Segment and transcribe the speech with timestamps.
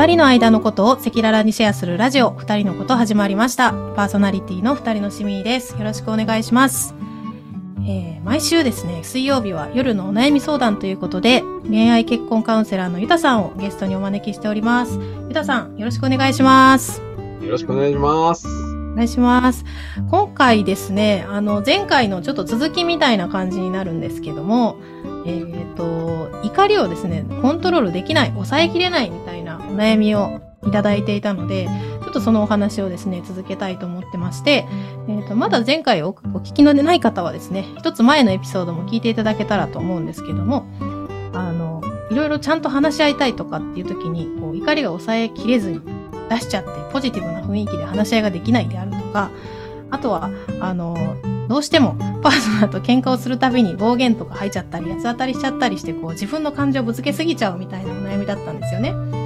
[0.00, 3.72] 二人の間のことを赤裸々にシェアするラジオ、二人のこと始まりました。
[3.94, 5.76] パーソナリティの二人のしみーです。
[5.76, 6.94] よろしくお願いします。
[7.86, 14.98] えー毎週ですね、水曜日は夜のお悩み相談ということで、恋愛結婚カウンセラーのゆたさんをゲストにお招きしております。
[15.28, 17.02] ゆたさん、よろしくお願いします。
[17.42, 18.46] よろしくお願いします。
[18.46, 19.66] お願いします。
[20.10, 24.78] 今回ですね、あの、前回のちょっと続きみたいな感じになるんですけども、
[25.26, 31.68] えっ、と、怒りをですね、コントロールできない、抑えきれないみたいなお悩みをいただいていたので、
[32.02, 34.66] ちょっとそのお話をですね、続けたいと思ってまして、
[35.08, 40.66] えっ、と、まだ前回おお聞きのでない方はですね、一つ前のエピソードも聞いていただけたらと思うんですけども、
[41.32, 45.80] あの、いろいろちゃんと話し合いたいとかっていう時に、こう、怒りが抑えきれずに
[46.28, 49.30] 出しちゃって、ポジティブな雰囲気で話し合いができないであるとか、
[49.90, 50.96] あとは、あの、
[51.48, 59.19] どうしてもパートナーと喧嘩をするたびに暴言とか吐いちゃったり、八つ当たりしちゃったりして、こう自分の感情をぶつけすぎちゃうみたいなお悩みだったんですよね。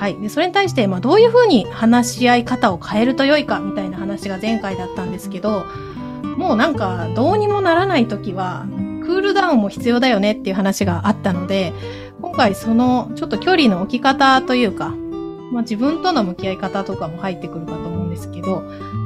[0.00, 0.18] はい。
[0.18, 5.66] で、それに対して、まあ、どういうふうに話し合い方を変えると良いかみたいな話が前回だったんですけど、
[6.38, 8.64] もうなんか、どうにもならない時は、
[9.04, 11.74] クールダウンも必要だよねっていう話があったので、
[12.22, 14.88] 今回その、ちょっと距離の置き方というか、
[15.52, 18.62] まあ、自分との向き合い方とかも入ってくるかと思うんですけど、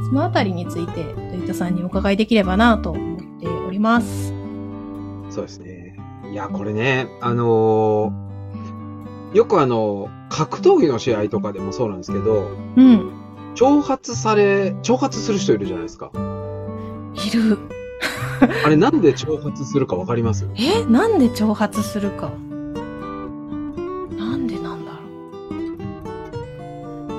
[0.06, 4.32] そのあたりについて、トイタさんにお伺いできればなと思っております。
[5.28, 5.96] そうですね。
[6.30, 8.23] いや、これね、あのー
[9.34, 13.10] よくあの、格闘技の試合とかでもそうなんですけど、うん。
[13.54, 16.10] 挑発され、挑発する人いるじゃないですか。
[17.14, 17.58] いる。
[18.64, 20.46] あれなんで挑発するかわかります？
[20.56, 20.84] え？
[20.86, 22.30] なんで挑発するか？
[24.16, 24.98] なんでなんだろ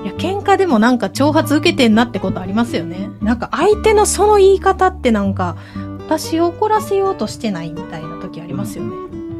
[0.02, 0.04] う。
[0.04, 3.10] いや、喧嘩でもなんか挑発受けてんなってことありますよね。
[3.22, 5.56] なんか相手のその言い方ってなんか、
[6.08, 8.92] 私を怒らせようとしてないみたいな時ありますよね。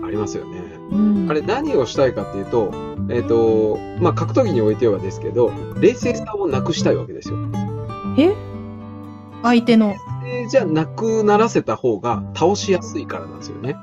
[0.06, 0.55] ありますよね。
[0.96, 1.28] うん。
[1.30, 2.72] あれ何をしたいかっていうと、
[3.10, 7.38] えっ、と、まあ、格闘技においてはですけど、冷静さをなくしたいわけですよ。
[8.18, 8.34] え？
[9.44, 9.96] 相手の。
[10.26, 13.76] えーじゃなくならせた方が倒しやすいからなんですよね。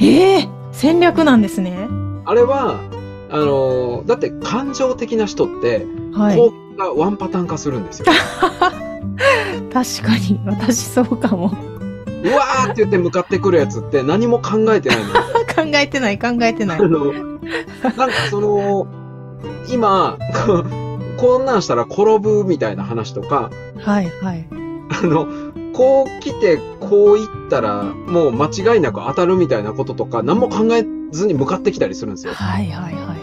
[0.00, 1.88] ええ戦略なんですね。
[2.26, 2.80] あれは、
[3.30, 6.76] あのーだって感情的な人って、はい。
[6.76, 8.06] がワンパターン化するんですよ。
[9.72, 11.52] 確かに、私そうかも。
[12.22, 15.04] うわーって言って向かってくるやつって何も考えてないの。
[15.56, 16.82] 考えてない、考えてないあ。
[16.82, 18.86] の、なんかその、
[19.70, 20.64] 今、こ
[21.16, 24.46] こんなんしたら転ぶみたいな話とか、はい、はい。
[24.90, 25.26] あの、
[25.72, 32.34] こう来て、こう行ったら、もう間違いなく当たるみたいなこととか、何も考えずに向かってきたりするんですよ。
[32.34, 33.14] はい、はい、はい、は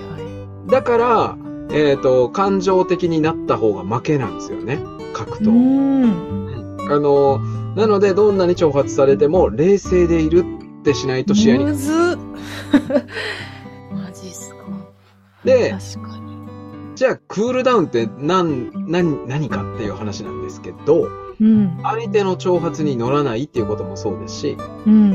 [0.67, 0.71] い。
[0.71, 1.37] だから、
[1.71, 4.79] えっ、と、感情的になった方が負けなんですよね。
[5.13, 5.51] 格う闘。
[5.51, 6.77] ん。
[6.91, 7.39] あの、
[7.75, 10.45] なので、どんなに挑発されても、冷静でいる
[10.83, 11.63] ってしないと試合に。
[11.63, 12.17] むずっ
[13.91, 14.57] マジっすか。
[15.45, 16.33] で、確かに。
[16.95, 21.07] じゃあ、クールダウンって何、何、何かっていう話なんですけど、
[21.41, 21.79] うん。
[21.81, 25.11] 相手の挑発に乗らないっていうこともそうですし、うん。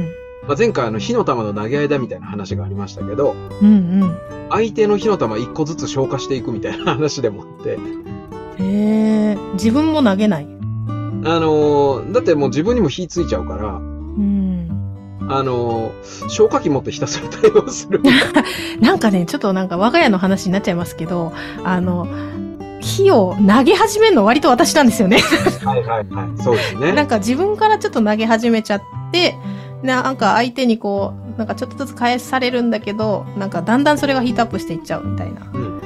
[0.47, 4.17] まあ、前回あの火の玉の投げ合いだみたいな話がありましたけど、うん
[4.51, 8.05] 相手の火の玉一個ずつ消化していくみたいな話でもあって、うん。
[8.59, 9.37] へえ。
[9.55, 10.45] 自分も投げない。
[10.45, 14.48] あのーだってもう自分にも火ついちゃうから、うん。
[15.29, 18.01] あのー消火器持ってひたすら対応する。
[18.81, 21.33] なんかね、ちょっとなんか我が家の話になっちゃいますけど、
[21.65, 22.07] あの、
[22.81, 25.19] 火を投げ始めるの割と私なんですよね。
[25.65, 26.43] はいはいはい。
[26.43, 26.93] そうですね。
[26.93, 29.37] なんか自分からちょっと投げ始めちゃって、
[29.83, 35.43] なんか相手にこう、なんかちょっとずつ返されるんだけど、なんかだんだんそれがヒートアップしていっちゃうみたいな。
[35.53, 35.81] うん。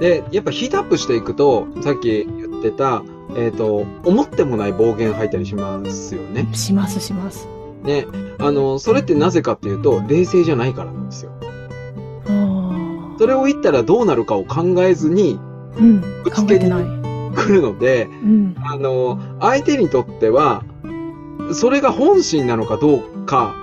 [0.00, 3.02] で、やっぱヒートアップしていくと、さっき言ってた、
[3.36, 6.48] えっ、と、思ってもない暴言吐いたりしますよね。
[6.52, 7.55] しますします。
[7.86, 8.06] ね。
[8.38, 11.32] あの、それってなぜかっていうと、冷静じゃないからなんですよ。
[13.18, 15.38] それを言ったらどうなるかを考えずに
[15.78, 16.00] うん。
[16.22, 16.84] ぶつけてない。
[17.34, 18.54] 来るので、うん。
[18.58, 20.64] あの、相手にとっては、
[21.52, 23.54] それが本心なのかどうか、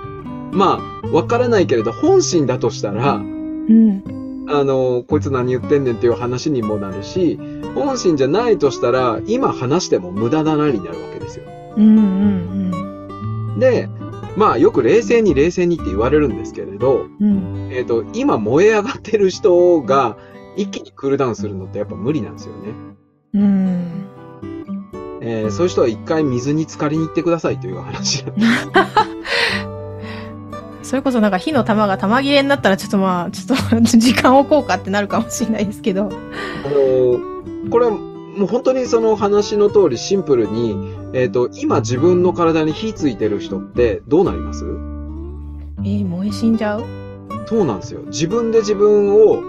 [0.52, 4.02] まあ、わからないけれど、本心だとしたら、うん。
[4.48, 7.38] あの、こいつ何言ってんねんっていう話にもなるし、
[7.74, 11.44] 本心じゃないとしたら、今話しても無駄だなになるわけですよ。
[11.76, 12.54] うんうん
[13.58, 13.88] で、
[14.36, 17.66] まあ、よく冷静に冷静にって言われるんですけれど、うん。
[17.66, 17.72] うん。
[17.72, 20.16] えっ、と、今燃え上がってる人が、
[20.56, 22.72] 一気にクールダウンするのってやっぱ無理なんですよね。
[23.34, 24.06] うん。
[25.20, 28.24] えーそういう人は一回水に浸かりに行ってくださいという話。
[30.82, 36.04] それこそなんか火の玉が玉切れになったらちょっとまあ、ちょっと 時間を置こうかってなるかもしれないですけど。
[36.04, 37.34] あのー
[37.70, 44.64] これはもう本当にその話の通りシンプルに、えっ、と、今自分の体に火ついてる人ってどうなります？
[44.64, 46.84] えー燃え死んじゃう？
[47.46, 48.00] そうなんですよ。
[48.06, 49.40] 自分で自分を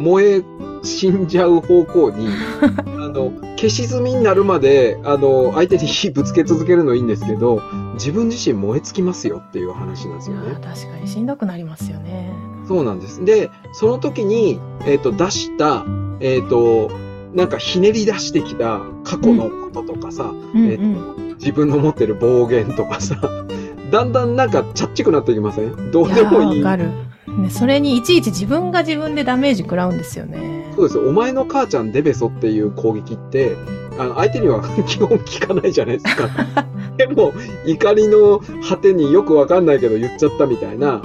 [0.00, 0.42] 燃え
[0.82, 2.28] 死んじゃう方向に、
[2.62, 7.60] あの、消し済みになるまで、あの、相手に火ぶつけ続けるのいいんですけど、
[7.94, 10.52] 自分自身燃え尽きますよっていう話なんですよね。
[10.62, 12.32] 確かにしんどくなりますよね。
[12.68, 13.24] そうなんです。
[13.24, 15.84] で、その時に、えっ、と、出した、
[16.20, 16.88] えっ、と、
[17.34, 23.16] なんかひねり出してきた過去のこととかさ、うんえっ、と、自分の持ってる暴言とかさ、
[23.90, 25.90] だんだんなんかチャッチくなってきません？
[25.90, 26.60] どうでもいい。
[26.60, 26.90] やわかる。
[27.38, 30.72] ね、それにいちいち自分が自分でダメージ食らうんですよね。
[30.74, 30.98] そうです。
[30.98, 33.56] お前の母ちゃんデベソっていう攻撃って、
[33.98, 36.28] あの、相手には基本聞かないじゃないですか。
[36.96, 37.32] でも、
[37.66, 41.02] 怒りの果てによくわかんないけど言っちゃったみたいな、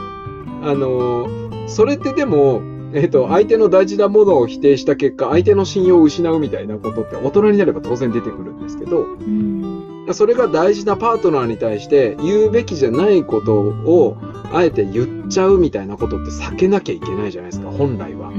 [0.63, 2.61] あのーそれってでも、
[2.93, 10.07] えっ、と、相手の大事なものを否定した結果、相手の信用を失うみたいなことって大人になれば当然出てくるんですけど、うん。
[10.11, 14.17] それが大事なパートナーに対して言うべきじゃないことを
[14.51, 18.31] あえて言っちゃうみたいなことって避けなきゃいけないじゃないですか、本来は。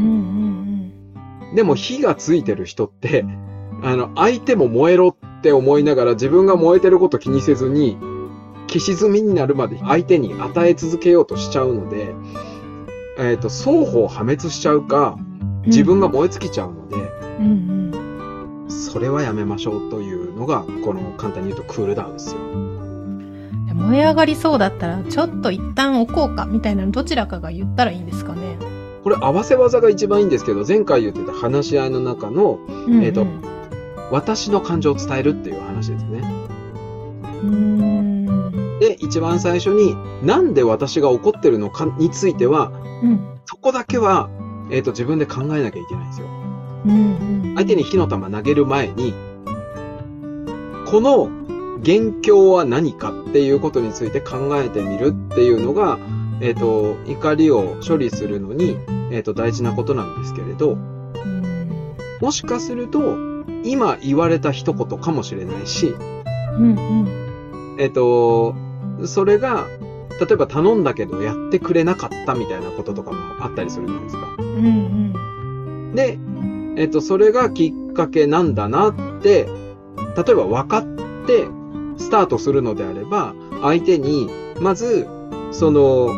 [1.55, 3.25] でも火がついてる人って、
[3.83, 7.97] あの、相手も燃えろって思いながら自分が燃えてること気にせずに、
[8.69, 12.15] 消し済みになるまで相手に与え続けようとしちゃうので、
[13.19, 15.62] えっ、と、双方破滅しちゃうか、うん。
[15.66, 16.96] 自分が燃え尽きちゃうので、
[17.40, 17.75] うん
[18.69, 22.40] それはやめましょうというのが、この簡単に言うとクールダウンですよ。
[23.75, 28.56] 燃え上がりそうだったら、ちょっと一旦置こうか、みたいなのどちらかが言ったらいいんですかね。
[29.02, 33.26] これ合わせ技が一番いいんですけど、前回言ってた話し合いの中の、うんうんえーと
[34.10, 36.20] 私の感情を伝えるっていう話ですね。
[37.43, 38.63] うーん。
[38.81, 42.73] で、一番最初に、なんで私が怒ってるのかについては、
[43.03, 43.38] うん。
[43.47, 44.29] そこだけは、
[44.71, 46.26] えっ、と、自分で考えなきゃいけないんですよ。
[46.87, 47.55] うんうん。
[47.55, 49.15] 相手に火の玉投げる前に、
[50.87, 51.29] この
[51.81, 55.99] 元凶は何かっていうことについて考えてみるっていうのが、
[56.41, 58.77] えっ、と、怒りを処理するのに、
[59.11, 61.97] えっ、と、大事なことなんですけれど、うん。
[62.20, 63.00] もしかすると、
[63.62, 65.94] 今言われた一言かもしれないし、
[66.59, 67.24] うんうん。
[67.79, 68.55] えっ、と、
[69.05, 69.67] それが、
[70.21, 74.37] 例えば頼んだけどやってくれなかったみたいなこととかもあったりするじゃないですか。
[74.38, 74.69] うんう
[75.91, 75.94] ん。
[75.94, 76.19] で、
[76.76, 79.49] えっ、と、それがきっかけなんだなって、
[80.17, 80.85] 例えば分かっ
[81.26, 81.47] て
[81.97, 84.29] スタートするのであれば、相手に、
[84.61, 85.06] まず、
[85.50, 86.09] その、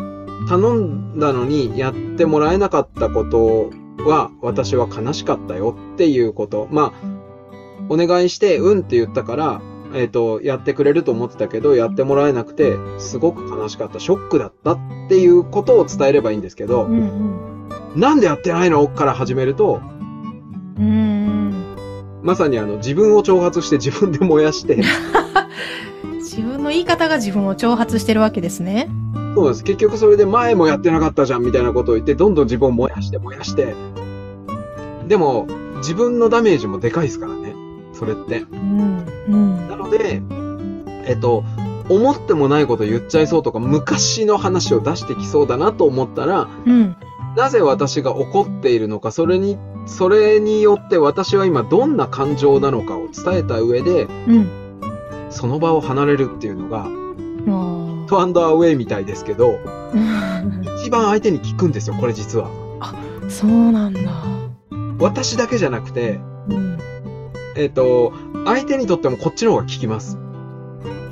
[0.47, 3.71] 頼んだのにやってもらえなかったこと
[4.05, 6.67] は、私は悲しかったよっていうこと。
[6.71, 7.17] まあ、
[7.89, 9.61] お願いして、うんって言ったから、
[9.93, 14.79] えっ、と、やってくれると思ってたけど、やってもらえなくて、すごく悲しかった、ショックだったっ
[15.09, 18.87] ていうことを伝えればいいんですけどう、んなんでやってないの？
[18.87, 19.81] から始めると、
[20.77, 20.83] うん。
[20.83, 21.53] うん。
[22.21, 24.81] まさにあの自分を挑発して自分で燃やして、
[26.19, 28.89] 自分の言い方が自分を挑発してるわけですね。
[29.35, 29.63] そうです。
[29.63, 33.75] 結局それで前もやってなかったじゃんみたいなことを言って、どんどん自分を燃やして燃やして。
[35.07, 35.47] でも、
[35.77, 37.46] 自分のダメージもでかいですからね。
[37.97, 38.39] それって。
[38.39, 39.05] うん。
[39.27, 39.69] うん。
[39.69, 40.21] なので、
[41.05, 41.43] えっと、
[41.89, 46.95] 思ってもないこと言っちゃいそうとか、昔の話を出してきそうだなと思ったら、うん。
[47.35, 54.49] なぜ私が怒っているのか、それに、それによって私は今どんな感情なのかを伝えた上で、うん。
[55.29, 56.83] その場を離れるっていうのが、
[57.45, 59.59] もトアンドアウェイみたいですけど、う。
[60.81, 62.49] 一番相手に聞くんですよ、これ実は。
[63.29, 63.99] そうなんだ。
[64.99, 66.19] 私だけじゃなくて、
[66.49, 66.77] うん。
[67.57, 68.13] えっ、と、
[68.45, 70.17] 相手にとってもこっちの方が聞きます。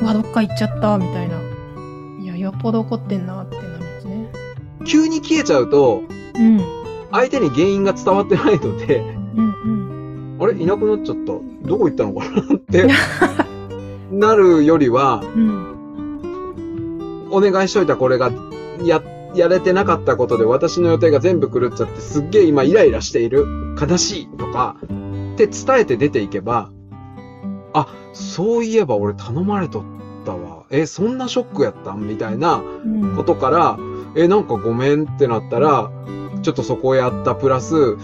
[0.02, 1.40] うわ、どっか行っちゃった、みたいな。
[2.22, 4.32] いや、よっぽど怒ってんなってなるんですね。
[4.86, 6.04] 急に消えちゃうと、
[6.36, 6.62] うん。
[7.12, 10.54] 相手に原因が伝わってないので、うんあれ？
[10.54, 11.32] いなくなっちゃった。
[11.68, 12.88] どこ行ったのかなって、
[14.12, 17.30] なるよりは、うん。
[17.32, 18.32] お願いしといたこれが、
[18.84, 19.02] や、
[19.34, 23.46] やれてなかったことで私の予定が全部狂っちゃってすっげえ今イライラしている。
[23.80, 24.76] 悲しいとか、
[25.36, 26.72] って伝えて出ていけば、
[27.74, 29.84] あ、そういえば俺頼まれとっ
[30.26, 30.64] たわ。
[30.70, 33.16] え、そんなショックやったんみたいなうん。
[33.16, 33.78] ことから、
[34.16, 35.92] え、なんかごめんってなったら、
[36.42, 37.98] ちょっとそこをやったプラス、部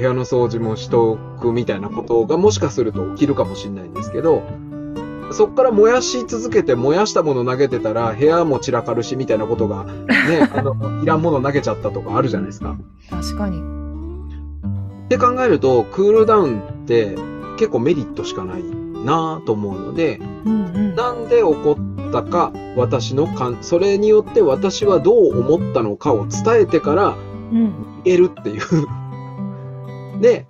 [0.00, 4.42] 屋の掃除もしとくみたいなことがもしかすると起きるかもしれないんですけど、
[5.32, 12.76] そっから燃やし続けて燃やしたもの投げてたら部屋も散らかるしみたいなことがね、 あの、いらんもの投げちゃったとかあるじゃないですか。
[13.10, 13.81] 確かに。
[15.12, 17.16] って考えると、クールダウンって
[17.58, 20.94] 結構メリットしかないなぁと思うので、うんうん。
[20.94, 21.76] なんで起こ
[22.08, 27.16] ったか、私の感、それによって私はどう思ったのかを伝えてから
[27.52, 28.00] うん。
[28.00, 28.60] 逃げるっていう。
[30.20, 30.46] で、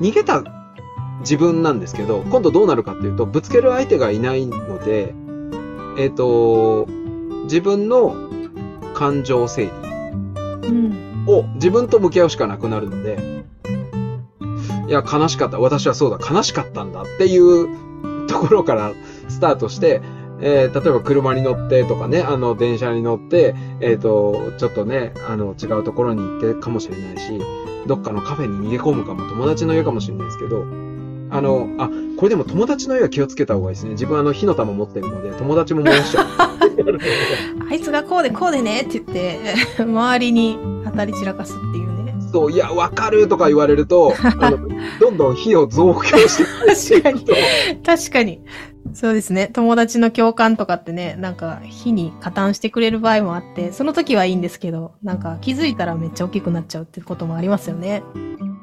[0.00, 0.42] 逃げた
[1.20, 5.14] 自分なんですけど、今度どうなるかっていうと、ぶつける相手がいないので、
[5.98, 6.88] えっ、と、
[7.44, 8.16] 自分の
[8.94, 10.68] 感情整理。
[10.68, 11.13] うん。
[11.26, 13.44] を自分と向き合うしかなくなるので、
[14.88, 15.58] いや、悲しかった。
[15.58, 16.18] 私はそうだ。
[16.24, 17.68] 悲しかったんだっていう
[18.28, 18.92] ところから
[19.28, 20.02] スタートして、
[20.40, 27.40] えー、例えば車に乗ってとかね、あの、電車に乗って、えっ、と、ちょっとね、あの、違うところに行ってかもしれないし、
[27.86, 30.64] どっかのカフェに逃げ込むかも、友達の家かもしれないですけど、
[31.30, 33.90] あの、あ、これでも友達の家は気をつけた方がいいですね。
[33.90, 36.26] 自分あの火の玉持ってるので、友達も燃やしちゃう。
[37.70, 42.14] あいつがこうでこうでねって言って、周りに当たり散らかすっていうね。
[42.32, 44.58] そう、いや、わかるとか言われると、 あの、
[45.00, 47.26] どんどん火を増強して確かに。
[47.84, 48.40] 確かに。
[48.92, 49.48] そうですね。
[49.52, 58.02] 友達の共感とかってね、なんか火に加担してくれる場合もあって、その時はいいんですけど、なんか気づいたらめっちゃ大きくなっちゃうってこともありますよね。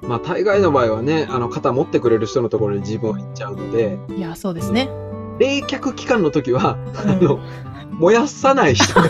[0.02, 4.90] まあ、大概の場合はね、あの、肩持ってくれる人のところに自分は行っちゃうので、いや、そうですね。
[5.40, 7.40] 冷却期間の時は、うんあの、
[7.92, 9.10] 燃やさない人が、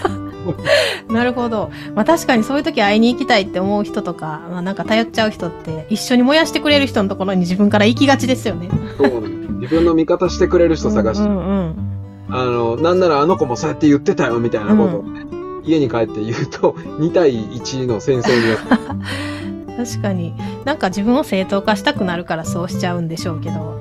[1.09, 1.71] なるほど。
[1.95, 8.69] まあ確かにそういう時会いに行きたいって思う人とか、まあなんか頼っちゃう人って、一緒に燃やしてくれる人のところに自分から行きがちですよね。
[8.97, 9.21] そう
[9.61, 11.91] 自分の味方してくれる人探して、うんうんうん
[12.33, 15.25] あの、なんならあの子もそうやって言ってたよ、みたいなことをね、
[15.65, 20.33] 家に帰って言うと、 2対1の戦争によって、 確かに。
[20.63, 23.79] なんか自分を正当化したくなるからそうしちゃうんでしょうけど。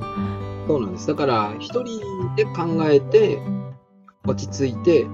[0.67, 1.07] そうなんです。
[1.07, 2.01] だから、一人
[2.37, 3.39] で考えて、
[4.27, 5.07] 落ち着いて、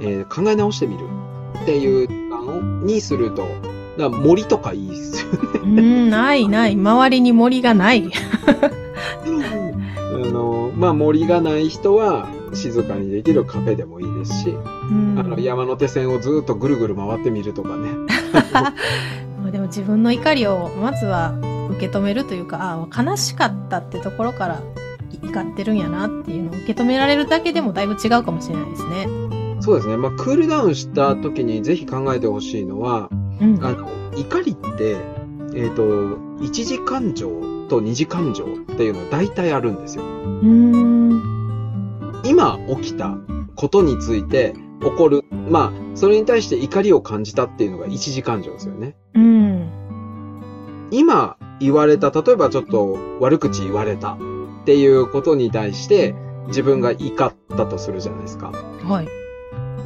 [0.00, 1.06] えー考え直してみる
[1.62, 3.46] っていう時間をにすると、
[3.98, 5.38] だ森とかいいですよね。
[5.62, 6.74] うん、ないない。
[6.74, 8.10] 周りに森がない。
[9.26, 17.90] あの、まあ、森がない人は、静かにできるカフェでもいいですし、うんあの、山手線をずっとぐるぐる回ってみるとかね。
[18.52, 18.74] ま
[19.48, 21.34] あでも自分の怒りをまずは
[21.70, 24.62] 受け止めるというか、ああ、悲しかったってところから
[25.22, 29.29] 怒ってるんやなっていうのを受け止められるだけでもだいぶ違うかもしれないですね。
[29.60, 29.96] そうですね。
[29.96, 33.08] まあ、クールダウンした時にぜひ考えてほしいのは、
[33.40, 33.64] うん。
[33.64, 34.96] あの、怒りって、
[35.54, 37.30] えっ、と、一時感情
[37.68, 40.04] と二次感情っていうのは大体あるんですよ。
[40.04, 42.22] うーん。
[42.24, 43.16] 今起きた
[43.56, 48.94] ことについて起こる、まあ、それに対して怒りを感じたっていうのが一時感情ですよね。
[49.14, 49.70] うん。
[50.90, 54.18] 今言われた、例えばちょっと悪口言われたっ
[54.64, 56.14] ていうことに対して
[56.48, 58.52] 自分が怒ったとするじゃないですか。
[58.84, 59.19] はい。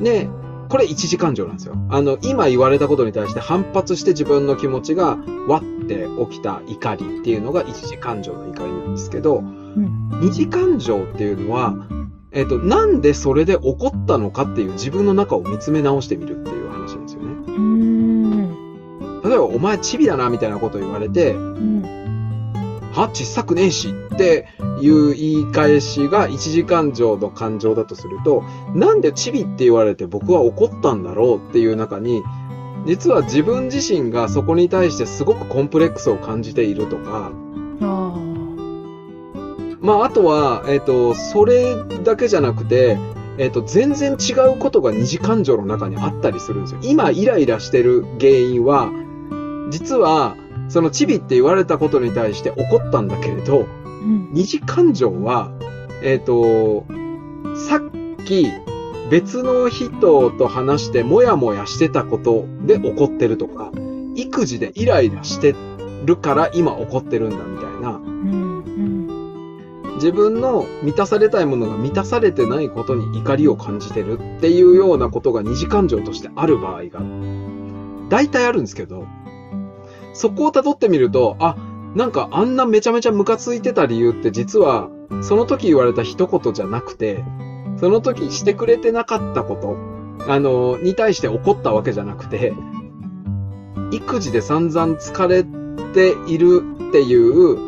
[0.00, 0.28] で、
[0.68, 1.76] これ一時感情なんですよ。
[1.90, 10.08] あの、今言われたことに対して反発して自分の気持ちがわって起きた怒りっていうのが一時感情の怒りなんですけど、うん。
[10.20, 11.74] 二次感情っていうのは、
[12.32, 17.28] えっ、と、なんでそれで起こったのかっていう自分の中を見つめ直してみるっていう話なんですよね。
[17.46, 19.22] うーん。
[19.22, 21.73] 例えば、お前チビだなみたいなこと言われて、うん。
[22.94, 24.46] は、小さくねえしって
[24.80, 28.42] いう言い返しが一時感情の感情だとすると、
[28.74, 32.22] なんでチビって言われて僕は怒ったんだろうっていう中に、
[32.86, 37.32] 実は自分自身がそこに対してすごくコンプレックスを感じているとか、
[39.84, 42.96] まあ、あとは、えっ、と、それだけじゃなくて、
[43.36, 46.80] えっ、と、全然違うことが二次感情の中にあったりするんですよ。
[46.82, 48.90] 今、イライラしてる原因は、
[49.70, 50.36] 実は、
[50.68, 54.30] そのチビって言われたことに対して怒ったんだけれど、うん。
[54.32, 55.52] 二次感情は、
[56.02, 56.86] えっ、と、
[57.68, 58.48] さっき
[59.10, 63.70] 別の人と話してもやもやしてたことで怒ってるとか、
[64.14, 65.54] 育児でイライラして
[66.04, 68.62] るから今怒ってるんだみたいな、うん。
[68.62, 69.94] うん。
[69.96, 77.00] 自分の満たされたいものが満たされてないことに怒りを感じてるっていうようなことが二次感情としてある場合が、
[78.08, 79.06] 大体あるんですけど、
[80.14, 81.56] そこを辿ってみると、あ、
[81.94, 84.88] なんかあんなめちゃめちゃムカついてた理由って実は、
[85.22, 87.24] その時言われた一言じゃなくて、
[87.78, 89.76] その時してくれてなかったこと、
[90.32, 92.52] あの、に対して怒ったわけじゃなくて、
[93.90, 95.44] 育児で散々疲れ
[95.92, 97.58] ているっていう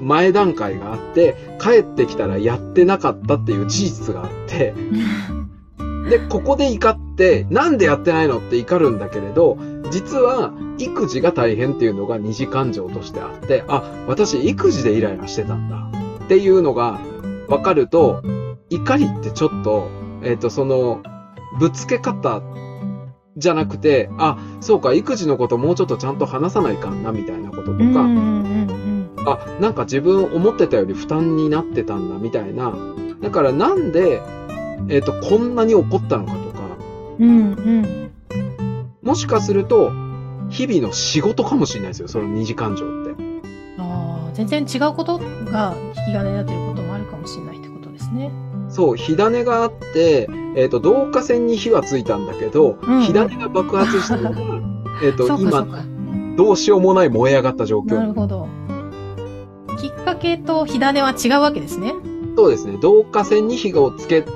[0.00, 4.74] 前段階があって、帰ってきたらやってなかったっていう事実があって、
[6.08, 9.58] で、ここで怒って、なんでやってないのって怒るんだけれど、
[9.90, 15.90] 実は育児が大変っていうのが二次感情としてあって、あ、私育児でイライラしてたんだ
[16.24, 16.98] っていうのが
[17.48, 18.22] 分かると、
[18.70, 19.90] 怒りってちょっと、
[20.22, 21.02] えっ、と、その、
[21.58, 22.42] ぶつけ方
[23.36, 28.06] じゃなくて、あ、そうか、育児のこともうちょっとちゃんと話さないかんなみたいなこととか。
[29.26, 32.72] あ、なんか自分思ってたより負担になってたんだみたいな。
[33.20, 34.22] だからなんで、
[34.88, 36.60] えっ、と、こんなに怒ったのかとか、
[37.18, 37.52] うん。
[37.52, 38.10] うん。
[39.02, 39.90] もしかすると、
[40.48, 43.14] 日々の仕事かもしれないですよ、その二次感情って。
[43.78, 48.30] ああ、全然違うことが引き金になっていることもあるかもしれないってことですね。
[48.68, 54.40] そう、火種があって、えっ、と、導火線に火はついたんだけど、うん火種が爆発したのが、
[55.04, 55.84] えっ、と、今、か。
[56.36, 58.48] どうしようもない燃え上がった状況なるほど。
[59.78, 61.94] きっかけと火種は違うわけですね。
[62.36, 62.74] そうですね。
[62.74, 64.30] 導火線に火をつけた。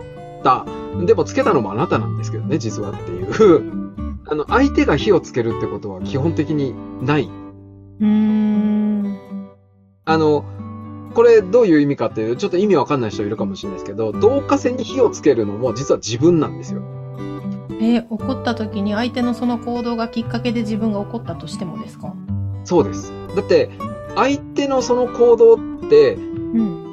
[1.07, 3.63] でもつけたのもあなたなんですけどね、実はっていう。
[4.29, 7.29] あの、相手が火をつけるってことは基本的にない。
[8.01, 9.19] うーん。
[10.05, 10.45] あの、
[11.15, 16.83] これどういう意味かっていうと、ちょっと意味わかんない人いるかもしれないですけど、導火線に火をつけるのも実は自分なんですよ。
[17.81, 22.15] えー怒った時に相手のその行動がきっかけで自分が怒ったとしてもですか？
[22.65, 23.13] そうです。
[23.37, 23.71] だって、
[24.15, 25.59] 相手のその行動っ
[25.89, 26.19] て、う
[26.63, 26.85] ん。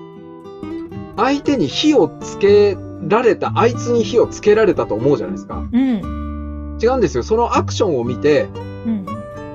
[1.17, 2.77] 相手に火をつけ
[3.07, 5.63] られた、あいつに火をつけられたと思うじゃないですか。
[5.71, 6.77] うん。
[6.81, 7.23] 違うんですよ。
[7.23, 8.49] そのアクションを見て、
[8.85, 9.05] うん。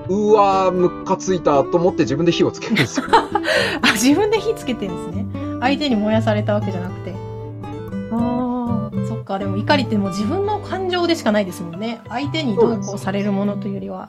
[0.08, 3.06] うわー、ムカついたと思って自分で火をつけるんですよ。
[3.82, 5.26] あ、自分で火つけてるんですね。
[5.60, 7.14] 相手に燃やされたわけじゃなくて。
[8.12, 9.38] ああ、そっか。
[9.38, 12.00] でも怒りってもう自分の感情でしかないですもんね。
[12.08, 14.08] 相手にどうこうされるものというよりは。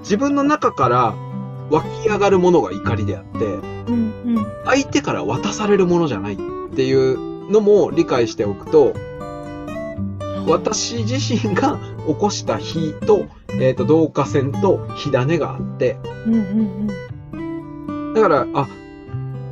[0.00, 1.14] 自分の中から
[1.70, 3.92] 湧き上がるものが怒りであって、うん
[4.36, 4.46] うん。
[4.64, 6.36] 相手から渡されるものじゃないっ
[6.74, 8.94] ていうのも理解しておくと、
[10.46, 13.26] 私自身が起こした火と、
[13.60, 16.86] えっ、と、導火線と火種があって、うんうん
[18.14, 18.66] だから、あ、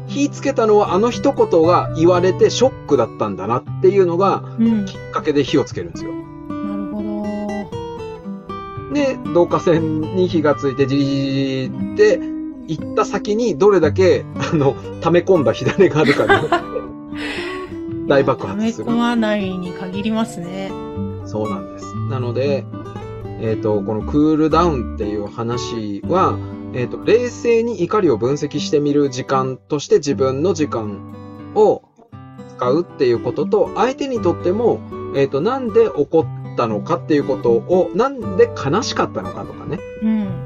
[0.06, 4.66] 火つけたのはあの一言が言われてショックだったんだなっていうのがうん。
[4.66, 4.86] うん。
[4.86, 6.12] きっかけで火をつけるんですよ。
[6.12, 8.94] なるほど。
[8.94, 12.18] で、導火線に火がついてじーって
[12.66, 16.48] 行った先にどれだけ、あの、溜め込んだ火種があるかによって
[18.06, 18.96] 大爆溜め発する込。
[18.96, 20.70] まないに限りますね。
[21.24, 21.94] そうなんです。
[22.10, 22.64] なので、
[23.40, 26.38] えっ、と、このクールダウンっていう話は、
[26.72, 31.82] えっ、と、冷静に怒りを分析してみる時間として自分の時間を
[32.56, 34.80] 使うっていうことと、相手にとっても、
[35.16, 40.44] えっ、と、なんで怒ったのかっていうことを、なんで悲しかったのかとかね、うん。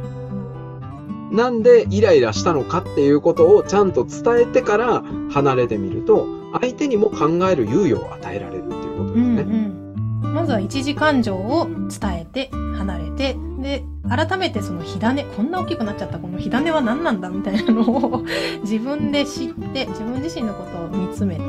[1.33, 9.54] なんでイライラしたのかっていうことをちゃんと伝えてから離れてみると、相手にも考える猶予を与えられるっていうことうんですね。
[10.22, 10.32] うん。
[10.34, 18.24] まずは一時感情を伝えて、離れて、で、改めてその火種、こんな大きくなっちゃったこの火種は何なんだみたいなのを
[18.62, 21.42] 自分で知って、自分自身のことを見つめて、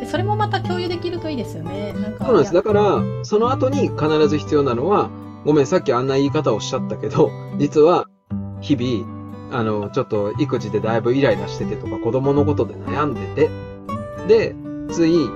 [0.00, 1.94] でそれもまた共有できるといいですよね。
[2.00, 2.24] なんか。
[2.24, 2.54] そうなんです。
[2.54, 5.10] だから、その後に必ず必要なのは、
[5.44, 8.06] ごめん、さっきあんな言い方をおっしゃったけど、実は、
[8.60, 9.16] 日々、
[9.52, 13.50] あの、ちょっと育児でだいぶイライラしててとか、子供のことで悩んでて、
[14.26, 14.54] で、
[14.90, 15.28] つい、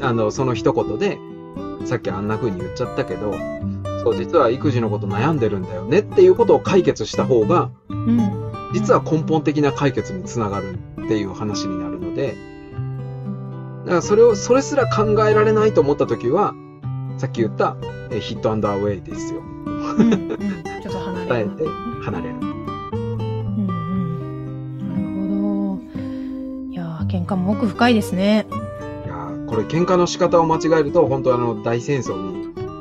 [0.00, 1.18] あの、その一言で、
[1.84, 3.34] さっきあんな風に言っちゃったけど、
[4.04, 8.52] そう、実は育児のこと悩んでるんだよねっていうことを解決した方が、うん。
[8.72, 12.36] 実は根本的な解決につながるっていう話になるので、
[13.84, 16.54] だからそれを、それすら考えられないと思ったときは、
[17.16, 17.76] さっき言った、
[18.10, 19.40] えヒットアンダーウェイですよ。
[19.40, 20.28] うんうん。
[20.82, 21.50] ちょっと離れる。
[22.02, 22.47] 離れる。
[27.28, 28.46] やー、喧嘩も奥深いですね。
[29.04, 32.16] いやーこれ喧嘩の仕方を間違えると、本当あの、大戦争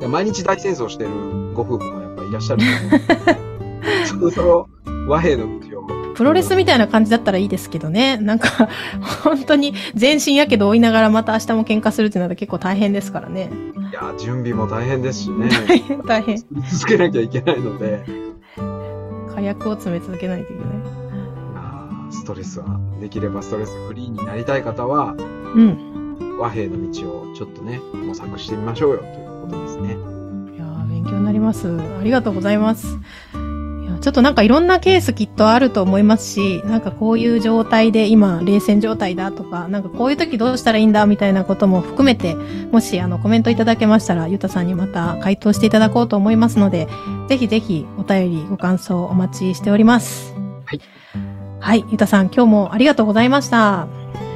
[0.01, 1.09] に、毎日大戦争してる
[1.53, 2.61] ご夫婦もやっぱいらっしゃる。
[4.05, 4.69] そろそろ
[5.07, 8.17] 和平の道を、プロレスみたいな感じだったらいいですけどね。
[8.17, 8.69] なんか、
[9.23, 13.49] 本当に全身やけど追いながらまた明日も喧嘩するってなると結構大変ですからね。
[13.91, 15.49] いやー準備も大変ですしね。
[15.67, 16.37] 大変、大変。
[16.37, 18.03] 続けなきゃいけないので、
[19.33, 20.96] 火薬を詰め続けないといけない。
[22.11, 25.15] ストレスは、できればストレスフリーになりたい方は、
[25.55, 26.37] うん。
[26.39, 29.89] 和平の道をちょっとね、模索してみましょうよということですね。
[29.89, 31.67] いやー勉強になります。
[31.67, 32.85] ありがとうございます。
[32.87, 42.35] いやちょっとなんかいろんなケースきっとあると思いますし、なんかこういう状態で今冷戦状態だとか、なんかこういう時どうしたらいいんだみたいなことも含めて、
[42.71, 46.87] もしあのコメントいただけましたら、ゆたさんにまた回答していただこうと思いますので、
[47.29, 50.36] ぜひぜひお便りご感想お待ちしております。
[51.59, 51.81] はい。
[51.81, 53.87] はい、ゆたさん今日もありがとうございました。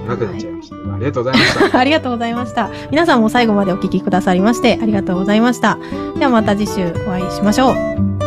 [0.07, 0.75] 長くなっちゃいました。
[0.93, 1.77] ありがとうございました。
[1.79, 2.69] ありがとうございました。
[2.91, 5.77] 皆さんも最後までお聞きくださりましてありがとうございました。
[6.17, 8.20] ではまた次週お会いしましょう。